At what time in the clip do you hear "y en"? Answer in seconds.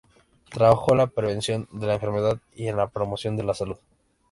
2.55-2.75